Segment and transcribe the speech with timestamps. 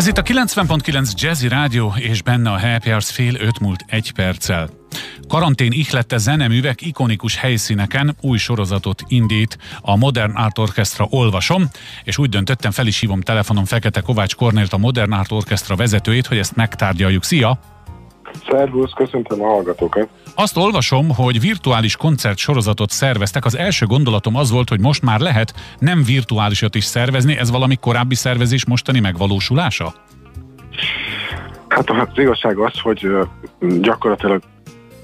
[0.00, 4.12] Ez itt a 90.9 Jazzy Rádió, és benne a Happy Hours fél öt múlt egy
[4.12, 4.70] perccel.
[5.28, 11.68] Karantén ihlette zeneművek ikonikus helyszíneken új sorozatot indít a Modern Art Orchestra olvasom,
[12.04, 16.26] és úgy döntöttem, fel is hívom telefonon Fekete Kovács Kornélt, a Modern Art Orchestra vezetőjét,
[16.26, 17.24] hogy ezt megtárgyaljuk.
[17.24, 17.79] Szia!
[18.48, 20.08] Szervusz, köszöntöm a hallgatókat.
[20.34, 23.44] Azt olvasom, hogy virtuális koncert sorozatot szerveztek.
[23.44, 27.36] Az első gondolatom az volt, hogy most már lehet nem virtuálisat is szervezni.
[27.36, 29.94] Ez valami korábbi szervezés mostani megvalósulása?
[31.68, 33.06] Hát az igazság az, hogy
[33.80, 34.42] gyakorlatilag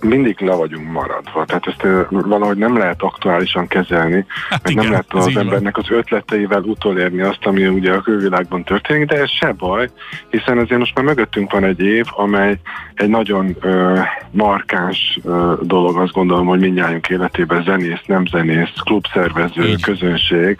[0.00, 1.44] mindig le vagyunk maradva.
[1.44, 5.84] Tehát ezt valahogy nem lehet aktuálisan kezelni, hát meg igen, nem lehet az embernek van.
[5.88, 9.88] az ötleteivel utolérni azt, ami ugye a külvilágban történik, de ez se baj,
[10.30, 12.58] hiszen azért most már mögöttünk van egy év, amely
[12.94, 13.98] egy nagyon ö,
[14.30, 19.82] markáns ö, dolog, azt gondolom, hogy mindjárt életében zenész, nem zenész, klubszervező, Így.
[19.82, 20.56] közönség.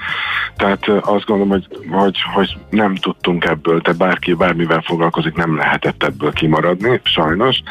[0.57, 5.57] Tehát ö, azt gondolom, hogy, hogy, hogy nem tudtunk ebből, tehát bárki bármivel foglalkozik, nem
[5.57, 7.63] lehetett ebből kimaradni, sajnos,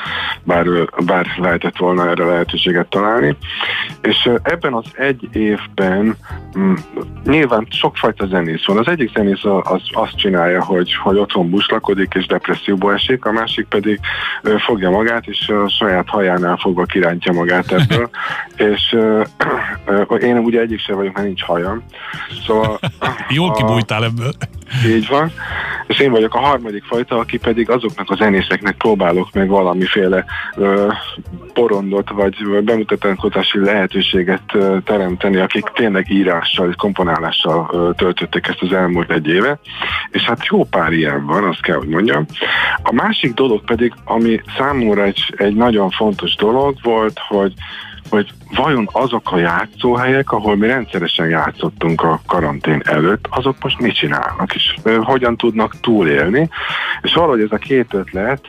[0.43, 0.65] bár,
[1.05, 3.35] bár lehet lehetett volna erre lehetőséget találni.
[4.01, 6.15] És ebben az egy évben
[6.57, 6.73] mm,
[7.23, 8.77] nyilván sokfajta zenész van.
[8.77, 13.67] Az egyik zenész az azt csinálja, hogy, hogy otthon buslakodik és depresszióba esik, a másik
[13.67, 13.99] pedig
[14.65, 18.09] fogja magát, és a saját hajánál fogva kirántja magát ebből.
[18.73, 18.97] és
[20.19, 21.83] én ugye egyik sem vagyok, mert nincs hajam.
[22.45, 22.79] Szóval...
[23.29, 24.31] Jól kibújtál ebből.
[24.87, 25.31] Így van.
[25.89, 30.87] És én vagyok a harmadik fajta, aki pedig azoknak a zenészeknek próbálok meg valamiféle ö,
[31.53, 38.73] porondot vagy bemutatkozási lehetőséget ö, teremteni, akik tényleg írással és komponálással ö, töltötték ezt az
[38.73, 39.59] elmúlt egy éve.
[40.09, 42.25] És hát jó pár ilyen van, azt kell, hogy mondjam.
[42.83, 47.53] A másik dolog pedig, ami számomra egy, egy nagyon fontos dolog volt, hogy
[48.09, 53.95] hogy vajon azok a játszóhelyek, ahol mi rendszeresen játszottunk a karantén előtt, azok most mit
[53.95, 56.49] csinálnak, és hogyan tudnak túlélni.
[57.01, 58.41] És valahogy ez a két ötlet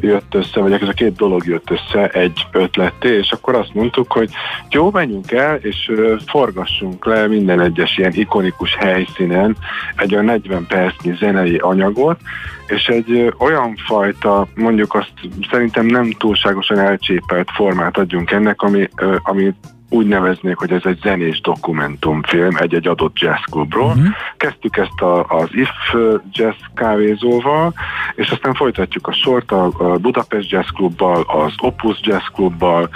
[0.00, 4.12] jött össze, vagy ez a két dolog jött össze egy ötletté, és akkor azt mondtuk,
[4.12, 4.30] hogy
[4.70, 5.92] jó, menjünk el, és
[6.26, 9.56] forgassunk le minden egyes ilyen ikonikus helyszínen
[9.96, 12.20] egy olyan 40 percnyi zenei anyagot,
[12.66, 15.12] és egy olyan fajta, mondjuk azt
[15.50, 18.88] szerintem nem túlságosan elcsépelt formát adjunk ennek, ami,
[19.22, 19.54] ami
[19.88, 23.86] úgy neveznék, hogy ez egy zenés dokumentumfilm egy-egy adott jazzklubról.
[23.86, 24.06] Uh-huh.
[24.36, 25.94] Kezdtük ezt a, az IF
[26.32, 27.72] Jazz kávézóval,
[28.14, 32.88] és aztán folytatjuk a sort a, a Budapest Jazz Klubbal, az Opus Jazz Klubbal,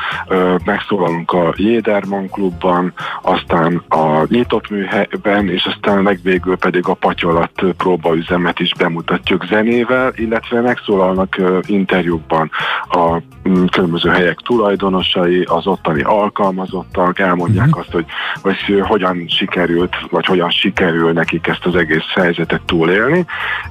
[0.64, 8.60] megszólalunk a Jéderman Klubban, aztán a nyitott műhelyben, és aztán legvégül pedig a Patyolat próbaüzemet
[8.60, 12.50] is bemutatjuk zenével, illetve megszólalnak interjúkban
[12.88, 13.22] a
[13.70, 16.79] különböző helyek tulajdonosai, az ottani alkalmazottak,
[17.14, 17.80] elmondják uh-huh.
[17.80, 18.04] azt, hogy,
[18.42, 23.24] hogy hogyan sikerült, vagy hogyan sikerül nekik ezt az egész helyzetet túlélni,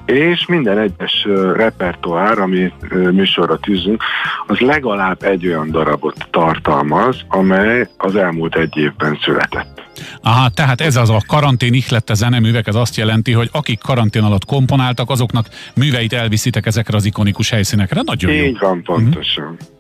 [0.06, 2.72] és minden egyes repertoár, ami
[3.12, 4.03] műsorra tűzünk,
[4.48, 9.80] az legalább egy olyan darabot tartalmaz, amely az elmúlt egy évben született.
[10.22, 14.46] Aha, tehát ez az a karantén ihlette zeneművek, ez azt jelenti, hogy akik karantén alatt
[14.46, 18.02] komponáltak, azoknak műveit elviszitek ezekre az ikonikus helyszínekre.
[18.06, 18.68] Nagyon Így jó.
[18.68, 19.44] van, pontosan.
[19.44, 19.78] Uh-huh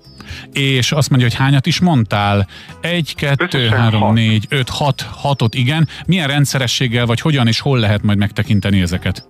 [0.51, 2.47] és azt mondja, hogy hányat is mondtál?
[2.81, 4.13] Egy, kettő, három, hat.
[4.13, 5.87] négy, öt, hat, hatot, igen.
[6.05, 9.29] Milyen rendszerességgel, vagy hogyan és hol lehet majd megtekinteni ezeket?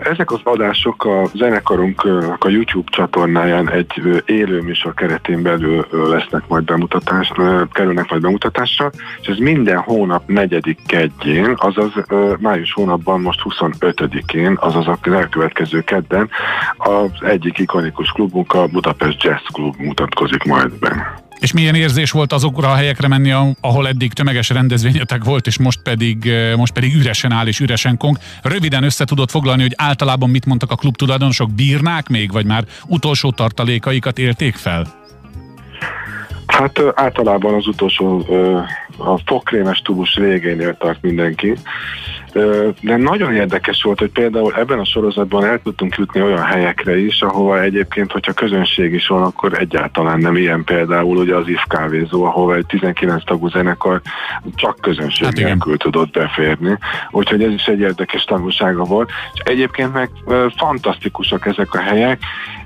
[0.00, 6.64] Ezek az adások a zenekarunknak a YouTube csatornáján egy élő műsor keretén belül lesznek majd
[6.64, 7.32] bemutatás,
[7.72, 11.92] kerülnek majd bemutatásra, és ez minden hónap negyedik kedjén, azaz
[12.38, 16.30] május hónapban most 25-én, azaz a elkövetkező kedden
[16.76, 21.24] az egyik ikonikus klubunk, a Budapest Jazz Club mutatkozik majd be.
[21.38, 23.30] És milyen érzés volt azokra a helyekre menni,
[23.60, 28.18] ahol eddig tömeges rendezvényetek volt, és most pedig, most pedig üresen áll és üresen kong.
[28.42, 32.64] Röviden össze tudod foglalni, hogy általában mit mondtak a klub tulajdonosok, bírnák még, vagy már
[32.86, 35.05] utolsó tartalékaikat élték fel?
[36.56, 38.24] Hát általában az utolsó
[38.98, 41.54] a fokrémes tubus végénél tart mindenki.
[42.80, 47.22] De nagyon érdekes volt, hogy például ebben a sorozatban el tudtunk jutni olyan helyekre is,
[47.22, 52.24] ahova egyébként, hogyha közönség is van, akkor egyáltalán nem ilyen például ugye az IF kávézó,
[52.24, 54.00] ahova egy 19 tagú zenekar
[54.54, 56.78] csak közönség hát nélkül tudott beférni.
[57.10, 59.10] Úgyhogy ez is egy érdekes tanulsága volt.
[59.32, 60.10] És egyébként meg
[60.56, 62.20] fantasztikusak ezek a helyek,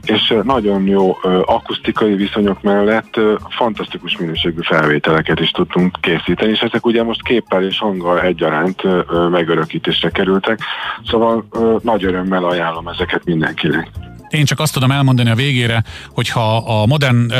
[0.04, 7.02] és nagyon jó akusztikai viszonyok mellett fantasztikus minőségű felvételeket is tudtunk készíteni, és ezek ugye
[7.02, 8.82] most képpel és hanggal egyaránt
[9.30, 10.58] megörökítésre kerültek,
[11.04, 11.46] szóval
[11.82, 14.09] nagy örömmel ajánlom ezeket mindenkinek.
[14.30, 17.32] Én csak azt tudom elmondani a végére, hogy ha a Modern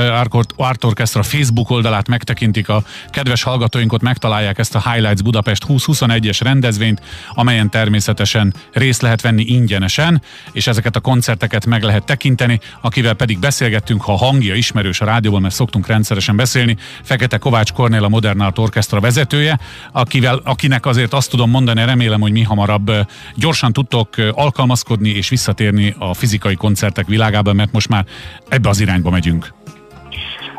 [0.56, 6.40] Art Orchestra Facebook oldalát megtekintik, a kedves hallgatóink ott megtalálják ezt a Highlights Budapest 2021-es
[6.42, 7.00] rendezvényt,
[7.34, 10.22] amelyen természetesen részt lehet venni ingyenesen,
[10.52, 15.04] és ezeket a koncerteket meg lehet tekinteni, akivel pedig beszélgettünk, ha a hangja ismerős a
[15.04, 19.58] rádióban, mert szoktunk rendszeresen beszélni, Fekete Kovács Kornél a Modern Art Orchestra vezetője,
[19.92, 22.92] akivel, akinek azért azt tudom mondani, remélem, hogy mi hamarabb
[23.34, 28.04] gyorsan tudtok alkalmazkodni és visszatérni a fizikai koncertek világába, mert most már
[28.48, 29.52] ebbe az irányba megyünk.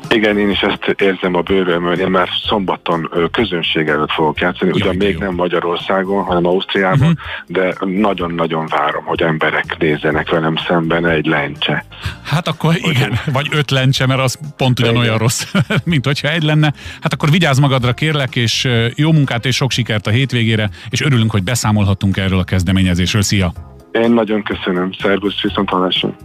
[0.09, 4.95] Igen, én is ezt érzem a bőrömön, én már szombaton közönség előtt fogok játszani, ugyan
[4.95, 5.19] még jó.
[5.19, 7.17] nem Magyarországon, hanem Ausztriában, uh-huh.
[7.47, 11.85] de nagyon-nagyon várom, hogy emberek nézzenek velem szemben egy lencse.
[12.23, 15.17] Hát akkor igen, vagy öt lencse, mert az pont ugyanolyan igen.
[15.17, 15.51] rossz,
[15.83, 16.73] mint hogyha egy lenne.
[17.01, 21.31] Hát akkor vigyázz magadra, kérlek, és jó munkát és sok sikert a hétvégére, és örülünk,
[21.31, 23.21] hogy beszámolhattunk erről a kezdeményezésről.
[23.21, 23.70] Szia!
[23.91, 24.91] Én nagyon köszönöm.
[24.91, 26.15] Szervusz, viszont hallásra.